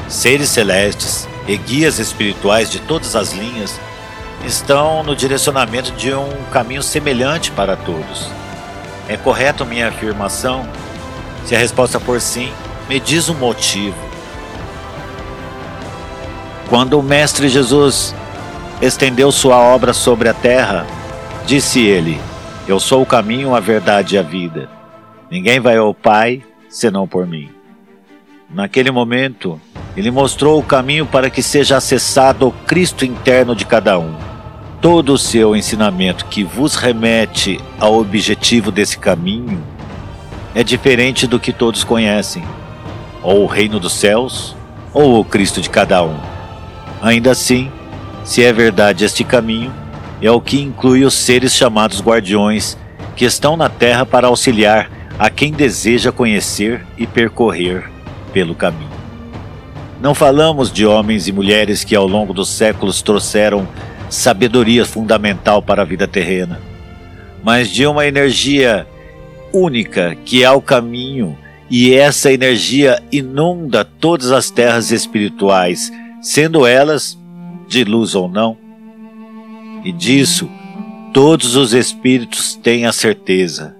seres 0.08 0.48
celestes 0.48 1.28
e 1.46 1.58
guias 1.58 2.00
espirituais 2.00 2.72
de 2.72 2.80
todas 2.80 3.18
as 3.18 3.34
linhas 3.34 3.78
estão 4.46 5.04
no 5.04 5.14
direcionamento 5.14 5.92
de 5.92 6.14
um 6.14 6.30
caminho 6.52 6.82
semelhante 6.82 7.52
para 7.52 7.76
todos. 7.76 8.30
É 9.10 9.18
correto 9.18 9.66
minha 9.66 9.90
afirmação? 9.90 10.66
Se 11.46 11.54
a 11.54 11.60
resposta 11.60 12.00
for 12.00 12.22
sim, 12.22 12.50
me 12.88 12.98
diz 12.98 13.28
o 13.28 13.36
motivo. 13.36 13.98
Quando 16.70 16.98
o 16.98 17.04
Mestre 17.04 17.50
Jesus 17.50 18.16
estendeu 18.82 19.32
sua 19.34 19.58
obra 19.58 19.92
sobre 19.92 20.30
a 20.30 20.34
terra, 20.34 20.88
disse 21.46 21.82
ele: 21.82 22.22
Eu 22.66 22.80
sou 22.80 23.02
o 23.02 23.06
caminho, 23.06 23.54
a 23.54 23.60
verdade 23.60 24.16
e 24.16 24.18
a 24.18 24.22
vida. 24.22 24.70
Ninguém 25.30 25.60
vai 25.60 25.76
ao 25.76 25.94
Pai 25.94 26.42
senão 26.74 27.08
por 27.08 27.25
mim. 27.25 27.50
Naquele 28.50 28.92
momento, 28.92 29.60
ele 29.96 30.12
mostrou 30.12 30.60
o 30.60 30.63
caminho 30.63 31.06
para 31.06 31.30
que 31.30 31.42
seja 31.42 31.77
acessado 31.77 32.48
o 32.48 32.51
Cristo 32.51 33.06
interno 33.06 33.56
de 33.56 33.65
cada 33.65 33.98
um 33.98 34.34
todo 34.84 35.13
o 35.13 35.18
seu 35.18 35.56
ensinamento 35.56 36.25
que 36.25 36.44
vos 36.44 36.75
remete 36.75 37.58
ao 37.80 37.98
objetivo 37.98 38.70
desse 38.70 38.98
caminho 38.98 39.63
é 40.53 40.62
diferente 40.62 41.25
do 41.25 41.39
que 41.39 41.53
todos 41.53 41.86
conhecem, 41.86 42.44
ou 43.22 43.44
o 43.44 43.48
reino 43.48 43.80
dos 43.80 43.94
céus, 43.94 44.53
ou 44.94 45.22
o 45.22 45.24
Cristo 45.24 45.62
de 45.62 45.70
cada 45.70 46.03
um. 46.03 46.18
Ainda 47.01 47.32
assim, 47.32 47.72
se 48.25 48.44
é 48.44 48.51
verdade 48.51 49.06
este 49.06 49.24
caminho, 49.24 49.74
é 50.22 50.30
o 50.30 50.42
que 50.42 50.62
inclui 50.62 51.06
os 51.06 51.13
seres 51.13 51.53
chamados 51.53 52.01
guardiões, 52.01 52.77
que 53.15 53.24
estão 53.24 53.56
na 53.56 53.70
terra 53.70 54.06
para 54.06 54.27
auxiliar 54.27 54.92
a 55.24 55.30
quem 55.30 55.53
deseja 55.53 56.12
conhecer 56.12 56.86
e 56.98 57.08
percorrer 57.08 57.89
pelo 58.34 58.53
caminho. 58.53 58.92
Não 60.01 60.13
falamos 60.13 60.70
de 60.70 60.86
homens 60.86 61.30
e 61.30 61.32
mulheres 61.32 61.82
que 61.82 61.96
ao 61.96 62.06
longo 62.06 62.34
dos 62.34 62.50
séculos 62.50 63.01
trouxeram 63.01 63.65
sabedoria 64.10 64.84
fundamental 64.84 65.62
para 65.62 65.84
a 65.84 65.86
vida 65.86 66.06
terrena, 66.10 66.60
mas 67.42 67.70
de 67.70 67.88
uma 67.88 68.06
energia 68.06 68.86
única 69.53 70.13
que 70.25 70.44
é 70.44 70.51
o 70.51 70.62
caminho, 70.62 71.38
e 71.70 71.94
essa 71.94 72.30
energia 72.30 73.01
inunda 73.10 73.86
todas 73.86 74.30
as 74.30 74.50
terras 74.50 74.92
espirituais, 74.92 75.89
sendo 76.22 76.68
elas 76.68 77.18
de 77.70 77.86
luz 77.86 78.13
ou 78.13 78.27
não. 78.27 78.58
E 79.86 79.92
disso 79.94 80.50
todos 81.13 81.56
os 81.56 81.74
espíritos 81.74 82.56
têm 82.56 82.86
a 82.86 82.92
certeza, 82.92 83.74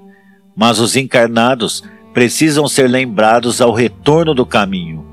mas 0.56 0.80
os 0.80 0.96
encarnados 0.96 1.84
precisam 2.14 2.68
ser 2.68 2.88
lembrados 2.88 3.60
ao 3.60 3.74
retorno 3.74 4.34
do 4.34 4.46
caminho, 4.46 5.06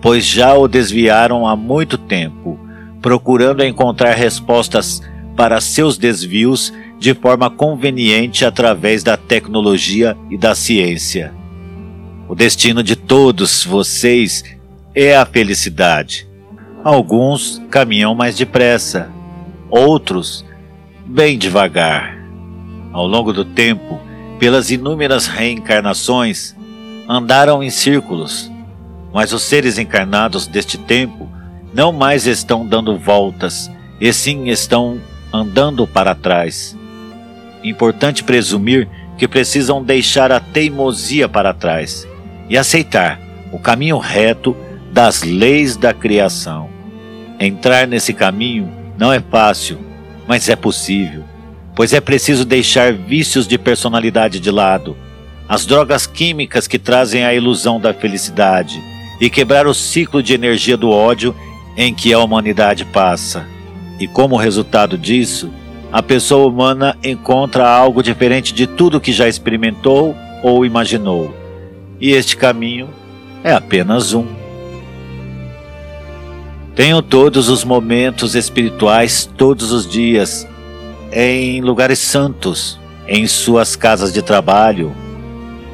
pois 0.00 0.24
já 0.24 0.54
o 0.54 0.68
desviaram 0.68 1.46
há 1.46 1.56
muito 1.56 1.98
tempo, 1.98 2.58
procurando 3.02 3.64
encontrar 3.64 4.14
respostas 4.14 5.02
para 5.36 5.60
seus 5.60 5.98
desvios 5.98 6.72
de 6.98 7.14
forma 7.14 7.50
conveniente 7.50 8.44
através 8.44 9.02
da 9.02 9.16
tecnologia 9.16 10.16
e 10.30 10.38
da 10.38 10.54
ciência. 10.54 11.34
O 12.28 12.34
destino 12.34 12.82
de 12.82 12.96
todos 12.96 13.64
vocês 13.64 14.42
é 14.94 15.16
a 15.16 15.26
felicidade. 15.26 16.26
Alguns 16.82 17.62
caminham 17.70 18.14
mais 18.14 18.36
depressa, 18.36 19.10
outros 19.68 20.44
bem 21.04 21.38
devagar. 21.38 22.16
Ao 22.92 23.06
longo 23.06 23.32
do 23.32 23.44
tempo, 23.44 24.00
pelas 24.38 24.70
inúmeras 24.70 25.26
reencarnações, 25.26 26.54
andaram 27.08 27.62
em 27.62 27.70
círculos, 27.70 28.50
mas 29.12 29.32
os 29.32 29.42
seres 29.42 29.78
encarnados 29.78 30.46
deste 30.46 30.76
tempo 30.76 31.28
não 31.72 31.92
mais 31.92 32.26
estão 32.26 32.66
dando 32.66 32.96
voltas, 32.96 33.70
e 34.00 34.12
sim 34.12 34.48
estão 34.48 35.00
andando 35.32 35.86
para 35.86 36.14
trás. 36.14 36.76
Importante 37.64 38.22
presumir 38.22 38.88
que 39.16 39.26
precisam 39.26 39.82
deixar 39.82 40.30
a 40.30 40.38
teimosia 40.38 41.28
para 41.28 41.54
trás 41.54 42.06
e 42.48 42.58
aceitar 42.58 43.18
o 43.52 43.58
caminho 43.58 43.98
reto 43.98 44.54
das 44.92 45.22
leis 45.22 45.76
da 45.76 45.94
criação. 45.94 46.68
Entrar 47.40 47.86
nesse 47.86 48.12
caminho 48.12 48.70
não 48.98 49.12
é 49.12 49.20
fácil, 49.20 49.78
mas 50.26 50.48
é 50.48 50.56
possível 50.56 51.24
pois 51.76 51.92
é 51.92 52.00
preciso 52.00 52.46
deixar 52.46 52.94
vícios 52.94 53.46
de 53.46 53.58
personalidade 53.58 54.40
de 54.40 54.50
lado, 54.50 54.96
as 55.46 55.66
drogas 55.66 56.06
químicas 56.06 56.66
que 56.66 56.78
trazem 56.78 57.24
a 57.26 57.34
ilusão 57.34 57.78
da 57.78 57.92
felicidade 57.92 58.82
e 59.20 59.28
quebrar 59.28 59.66
o 59.66 59.74
ciclo 59.74 60.22
de 60.22 60.32
energia 60.32 60.76
do 60.76 60.90
ódio 60.90 61.36
em 61.76 61.94
que 61.94 62.14
a 62.14 62.18
humanidade 62.18 62.86
passa. 62.86 63.46
E 64.00 64.08
como 64.08 64.36
resultado 64.36 64.96
disso, 64.96 65.50
a 65.92 66.02
pessoa 66.02 66.48
humana 66.48 66.96
encontra 67.04 67.68
algo 67.68 68.02
diferente 68.02 68.54
de 68.54 68.66
tudo 68.66 69.00
que 69.00 69.12
já 69.12 69.28
experimentou 69.28 70.16
ou 70.42 70.64
imaginou. 70.64 71.34
E 72.00 72.10
este 72.10 72.36
caminho 72.36 72.88
é 73.44 73.52
apenas 73.52 74.14
um. 74.14 74.26
Tenho 76.74 77.00
todos 77.02 77.48
os 77.48 77.64
momentos 77.64 78.34
espirituais 78.34 79.30
todos 79.36 79.72
os 79.72 79.88
dias 79.88 80.46
em 81.12 81.60
lugares 81.60 81.98
santos, 81.98 82.78
em 83.08 83.26
suas 83.26 83.76
casas 83.76 84.12
de 84.12 84.22
trabalho, 84.22 84.92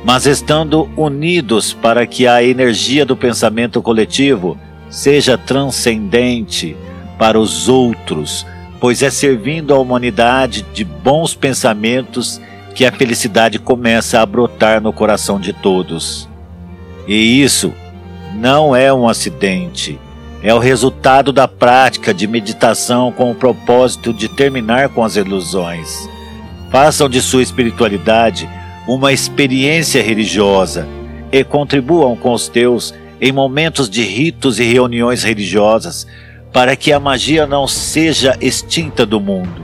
mas 0.05 0.27
estando 0.27 0.89
unidos 0.97 1.73
para 1.73 2.07
que 2.07 2.27
a 2.27 2.43
energia 2.43 3.07
do 3.07 3.17
pensamento 3.17 3.81
coletivo 3.81 4.59
seja 4.91 5.39
transcendente 5.39 6.77
para 7.19 7.39
os 7.39 7.69
outros, 7.69 8.45
pois 8.81 9.03
é 9.03 9.11
servindo 9.11 9.73
a 9.73 9.79
humanidade 9.79 10.67
de 10.75 10.85
bons 10.85 11.35
pensamentos 11.35 12.41
que 12.75 12.85
a 12.85 12.93
felicidade 12.93 13.59
começa 13.59 14.21
a 14.21 14.27
brotar 14.27 14.81
no 14.81 14.93
coração 14.93 15.39
de 15.39 15.53
todos. 15.53 16.29
E 17.07 17.43
isso 17.43 17.73
não 18.35 18.75
é 18.75 18.93
um 18.93 19.09
acidente 19.09 19.99
é 20.43 20.53
o 20.53 20.59
resultado 20.59 21.33
da 21.33 21.47
prática 21.47 22.13
de 22.13 22.27
meditação 22.27 23.13
com 23.13 23.31
o 23.31 23.35
propósito 23.35 24.13
de 24.13 24.29
terminar 24.29 24.89
com 24.89 25.05
as 25.05 25.15
ilusões. 25.15 26.09
Façam 26.71 27.09
de 27.09 27.21
sua 27.21 27.43
espiritualidade 27.43 28.49
uma 28.89 29.13
experiência 29.13 30.03
religiosa 30.03 30.89
e 31.31 31.45
contribuam 31.45 32.17
com 32.17 32.33
os 32.33 32.49
teus 32.49 32.93
em 33.21 33.31
momentos 33.31 33.89
de 33.89 34.03
ritos 34.03 34.59
e 34.59 34.65
reuniões 34.65 35.23
religiosas 35.23 36.07
para 36.53 36.75
que 36.75 36.93
a 36.93 36.99
magia 36.99 37.47
não 37.47 37.69
seja 37.69 38.37
extinta 38.41 39.07
do 39.07 39.21
mundo. 39.21 39.63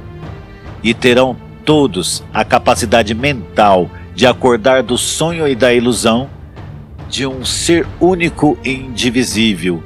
E 0.82 0.94
terão 0.94 1.36
todos 1.64 2.22
a 2.32 2.44
capacidade 2.44 3.14
mental 3.14 3.90
de 4.14 4.26
acordar 4.26 4.84
do 4.84 4.96
sonho 4.96 5.48
e 5.48 5.56
da 5.56 5.74
ilusão 5.74 6.30
de 7.08 7.26
um 7.26 7.44
ser 7.44 7.84
único 8.00 8.56
e 8.62 8.72
indivisível 8.72 9.82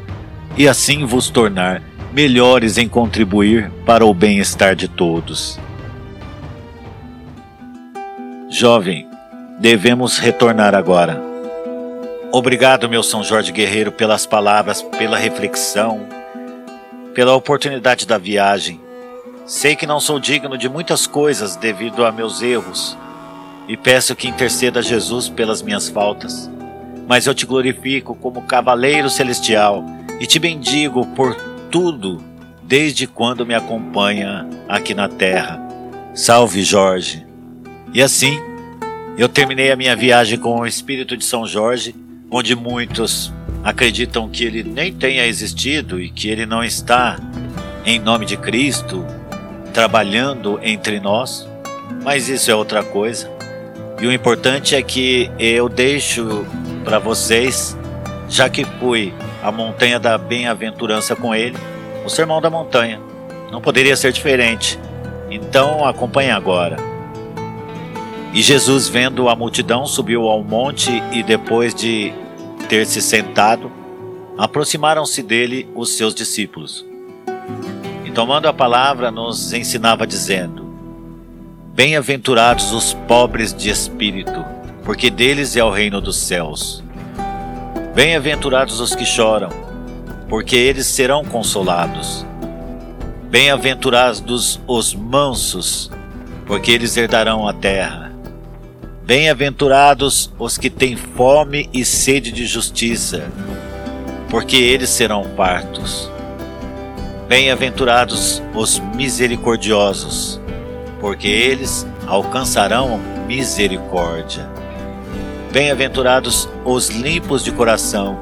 e 0.56 0.68
assim 0.68 1.04
vos 1.04 1.30
tornar 1.30 1.82
melhores 2.12 2.76
em 2.76 2.88
contribuir 2.88 3.70
para 3.86 4.04
o 4.04 4.12
bem-estar 4.12 4.76
de 4.76 4.86
todos. 4.86 5.58
Jovem, 8.50 9.08
devemos 9.58 10.18
retornar 10.18 10.74
agora. 10.74 11.22
Obrigado, 12.30 12.88
meu 12.88 13.02
São 13.02 13.24
Jorge 13.24 13.50
Guerreiro, 13.50 13.92
pelas 13.92 14.26
palavras, 14.26 14.82
pela 14.82 15.16
reflexão, 15.16 16.06
pela 17.14 17.34
oportunidade 17.34 18.06
da 18.06 18.18
viagem. 18.18 18.80
Sei 19.46 19.74
que 19.74 19.86
não 19.86 20.00
sou 20.00 20.20
digno 20.20 20.56
de 20.56 20.68
muitas 20.68 21.06
coisas 21.06 21.56
devido 21.56 22.04
a 22.04 22.12
meus 22.12 22.42
erros 22.42 22.96
e 23.66 23.76
peço 23.76 24.14
que 24.14 24.28
interceda 24.28 24.82
Jesus 24.82 25.28
pelas 25.28 25.62
minhas 25.62 25.88
faltas. 25.88 26.50
Mas 27.08 27.26
eu 27.26 27.34
te 27.34 27.46
glorifico 27.46 28.14
como 28.14 28.42
cavaleiro 28.42 29.10
celestial 29.10 29.84
e 30.22 30.26
te 30.26 30.38
bendigo 30.38 31.04
por 31.04 31.34
tudo 31.68 32.22
desde 32.62 33.08
quando 33.08 33.44
me 33.44 33.56
acompanha 33.56 34.48
aqui 34.68 34.94
na 34.94 35.08
terra. 35.08 35.60
Salve 36.14 36.62
Jorge! 36.62 37.26
E 37.92 38.00
assim, 38.00 38.38
eu 39.18 39.28
terminei 39.28 39.72
a 39.72 39.76
minha 39.76 39.96
viagem 39.96 40.38
com 40.38 40.60
o 40.60 40.66
espírito 40.66 41.16
de 41.16 41.24
São 41.24 41.44
Jorge, 41.44 41.92
onde 42.30 42.54
muitos 42.54 43.32
acreditam 43.64 44.28
que 44.28 44.44
ele 44.44 44.62
nem 44.62 44.92
tenha 44.92 45.26
existido 45.26 46.00
e 46.00 46.08
que 46.08 46.28
ele 46.28 46.46
não 46.46 46.62
está 46.62 47.18
em 47.84 47.98
nome 47.98 48.24
de 48.24 48.36
Cristo 48.36 49.04
trabalhando 49.74 50.60
entre 50.62 51.00
nós, 51.00 51.48
mas 52.04 52.28
isso 52.28 52.48
é 52.48 52.54
outra 52.54 52.84
coisa. 52.84 53.28
E 54.00 54.06
o 54.06 54.12
importante 54.12 54.76
é 54.76 54.82
que 54.82 55.28
eu 55.36 55.68
deixo 55.68 56.46
para 56.84 57.00
vocês, 57.00 57.76
já 58.28 58.48
que 58.48 58.64
fui 58.78 59.12
a 59.42 59.50
montanha 59.50 59.98
da 59.98 60.16
bem-aventurança 60.16 61.16
com 61.16 61.34
ele, 61.34 61.58
o 62.04 62.08
sermão 62.08 62.40
da 62.40 62.48
montanha. 62.48 63.00
Não 63.50 63.60
poderia 63.60 63.96
ser 63.96 64.12
diferente. 64.12 64.78
Então 65.30 65.84
acompanhe 65.84 66.30
agora. 66.30 66.76
E 68.32 68.40
Jesus, 68.40 68.88
vendo 68.88 69.28
a 69.28 69.36
multidão, 69.36 69.84
subiu 69.84 70.28
ao 70.28 70.42
monte 70.42 70.90
e 71.12 71.22
depois 71.22 71.74
de 71.74 72.14
ter 72.68 72.86
se 72.86 73.02
sentado, 73.02 73.70
aproximaram-se 74.38 75.22
dele 75.22 75.68
os 75.74 75.96
seus 75.96 76.14
discípulos. 76.14 76.86
E 78.04 78.10
tomando 78.10 78.48
a 78.48 78.52
palavra, 78.52 79.10
nos 79.10 79.52
ensinava 79.52 80.06
dizendo: 80.06 80.64
Bem-aventurados 81.74 82.72
os 82.72 82.94
pobres 83.06 83.52
de 83.52 83.68
espírito, 83.68 84.44
porque 84.84 85.10
deles 85.10 85.56
é 85.56 85.64
o 85.64 85.70
reino 85.70 86.00
dos 86.00 86.16
céus. 86.16 86.82
Bem-aventurados 87.94 88.80
os 88.80 88.94
que 88.94 89.04
choram, 89.04 89.50
porque 90.26 90.56
eles 90.56 90.86
serão 90.86 91.22
consolados. 91.26 92.24
Bem-aventurados 93.28 94.58
os 94.66 94.94
mansos, 94.94 95.90
porque 96.46 96.70
eles 96.70 96.96
herdarão 96.96 97.46
a 97.46 97.52
terra. 97.52 98.10
Bem-aventurados 99.04 100.32
os 100.38 100.56
que 100.56 100.70
têm 100.70 100.96
fome 100.96 101.68
e 101.70 101.84
sede 101.84 102.32
de 102.32 102.46
justiça, 102.46 103.30
porque 104.30 104.56
eles 104.56 104.88
serão 104.88 105.24
fartos. 105.36 106.10
Bem-aventurados 107.28 108.42
os 108.54 108.78
misericordiosos, 108.78 110.40
porque 110.98 111.28
eles 111.28 111.86
alcançarão 112.06 112.98
misericórdia. 113.26 114.51
Bem-aventurados 115.52 116.48
os 116.64 116.88
limpos 116.88 117.44
de 117.44 117.52
coração, 117.52 118.18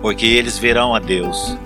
porque 0.00 0.24
eles 0.24 0.56
verão 0.56 0.94
a 0.94 1.00
Deus. 1.00 1.58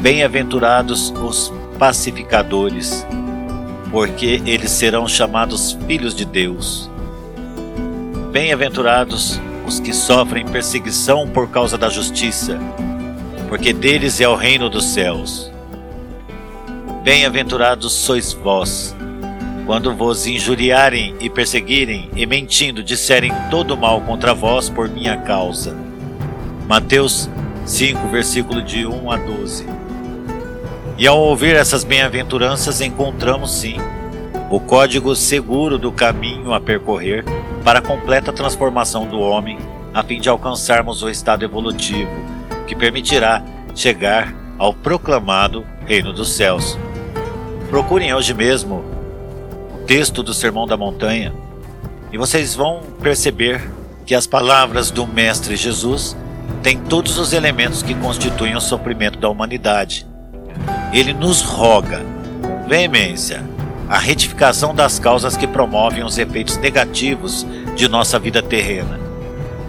Bem-aventurados 0.00 1.10
os 1.10 1.52
pacificadores, 1.78 3.06
porque 3.92 4.42
eles 4.44 4.72
serão 4.72 5.06
chamados 5.06 5.78
filhos 5.86 6.16
de 6.16 6.24
Deus. 6.24 6.90
Bem-aventurados 8.32 9.40
os 9.64 9.78
que 9.78 9.92
sofrem 9.92 10.44
perseguição 10.44 11.28
por 11.28 11.48
causa 11.48 11.78
da 11.78 11.88
justiça, 11.88 12.58
porque 13.48 13.72
deles 13.72 14.20
é 14.20 14.26
o 14.28 14.34
reino 14.34 14.68
dos 14.68 14.84
céus. 14.86 15.48
Bem-aventurados 17.04 17.92
sois 17.92 18.32
vós, 18.32 18.96
quando 19.68 19.94
vos 19.94 20.26
injuriarem 20.26 21.14
e 21.20 21.28
perseguirem, 21.28 22.08
e 22.16 22.24
mentindo 22.24 22.82
disserem 22.82 23.30
todo 23.50 23.76
mal 23.76 24.00
contra 24.00 24.32
vós 24.32 24.70
por 24.70 24.88
minha 24.88 25.18
causa. 25.18 25.76
Mateus 26.66 27.28
5, 27.66 28.08
versículo 28.08 28.62
de 28.62 28.86
1 28.86 29.12
a 29.12 29.18
12. 29.18 29.66
E 30.96 31.06
ao 31.06 31.20
ouvir 31.20 31.54
essas 31.54 31.84
bem-aventuranças, 31.84 32.80
encontramos 32.80 33.52
sim 33.52 33.76
o 34.50 34.58
código 34.58 35.14
seguro 35.14 35.76
do 35.76 35.92
caminho 35.92 36.54
a 36.54 36.60
percorrer 36.62 37.22
para 37.62 37.80
a 37.80 37.82
completa 37.82 38.32
transformação 38.32 39.06
do 39.06 39.20
homem, 39.20 39.58
a 39.92 40.02
fim 40.02 40.18
de 40.18 40.30
alcançarmos 40.30 41.02
o 41.02 41.10
estado 41.10 41.44
evolutivo 41.44 42.10
que 42.66 42.74
permitirá 42.74 43.42
chegar 43.74 44.34
ao 44.56 44.72
proclamado 44.72 45.62
Reino 45.84 46.10
dos 46.10 46.32
Céus. 46.32 46.78
Procurem 47.68 48.14
hoje 48.14 48.32
mesmo 48.32 48.96
texto 49.88 50.22
do 50.22 50.32
Sermão 50.32 50.68
da 50.68 50.76
Montanha 50.76 51.34
e 52.12 52.16
vocês 52.16 52.54
vão 52.54 52.82
perceber 53.02 53.68
que 54.06 54.14
as 54.14 54.28
palavras 54.28 54.92
do 54.92 55.04
Mestre 55.04 55.56
Jesus 55.56 56.16
têm 56.62 56.78
todos 56.78 57.18
os 57.18 57.32
elementos 57.32 57.82
que 57.82 57.94
constituem 57.94 58.54
o 58.54 58.60
sofrimento 58.60 59.18
da 59.18 59.28
humanidade 59.28 60.06
ele 60.92 61.12
nos 61.12 61.42
roga, 61.42 62.00
com 62.42 62.68
veemência, 62.68 63.44
a 63.88 63.98
retificação 63.98 64.74
das 64.74 64.98
causas 64.98 65.36
que 65.36 65.46
promovem 65.46 66.04
os 66.04 66.18
efeitos 66.18 66.56
negativos 66.58 67.46
de 67.74 67.88
nossa 67.88 68.18
vida 68.18 68.42
terrena 68.42 68.98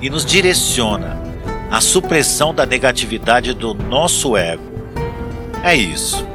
e 0.02 0.10
nos 0.10 0.26
direciona 0.26 1.18
à 1.72 1.80
supressão 1.82 2.54
da 2.54 2.66
negatividade 2.66 3.54
do 3.54 3.74
nosso 3.74 4.36
ego. 4.36 4.64
É 5.64 5.76
isso. 5.76 6.26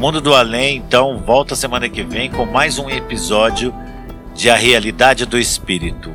Mundo 0.00 0.18
do 0.18 0.34
Além, 0.34 0.78
então, 0.78 1.18
volta 1.18 1.54
semana 1.54 1.86
que 1.86 2.02
vem 2.02 2.30
com 2.30 2.46
mais 2.46 2.78
um 2.78 2.88
episódio 2.88 3.70
de 4.34 4.48
A 4.48 4.56
Realidade 4.56 5.26
do 5.26 5.38
Espírito. 5.38 6.10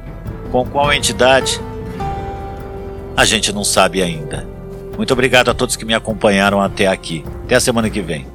Com 0.51 0.65
qual 0.65 0.91
entidade? 0.91 1.61
A 3.15 3.23
gente 3.25 3.53
não 3.53 3.63
sabe 3.63 4.01
ainda. 4.01 4.43
Muito 4.97 5.13
obrigado 5.13 5.51
a 5.51 5.53
todos 5.53 5.75
que 5.75 5.85
me 5.85 5.93
acompanharam 5.93 6.59
até 6.59 6.87
aqui. 6.87 7.23
Até 7.43 7.57
a 7.57 7.59
semana 7.59 7.87
que 7.87 8.01
vem. 8.01 8.25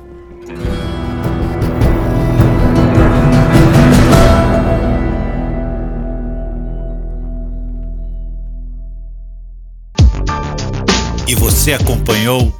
E 11.27 11.35
você 11.35 11.73
acompanhou 11.73 12.55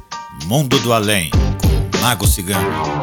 Mundo 0.45 0.77
do 0.79 0.91
Além 0.91 1.31
Mago 2.01 2.25
Cigano. 2.25 3.00